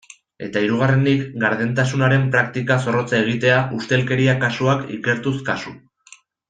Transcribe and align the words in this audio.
Eta 0.45 0.61
hirugarrenik, 0.67 1.27
gardentasunaren 1.43 2.25
praktika 2.37 2.79
zorrotza 2.87 3.21
egitea, 3.21 3.61
ustelkeria 3.81 4.39
kasuak 4.47 4.87
ikertuz 5.01 5.39
kasu. 5.53 5.81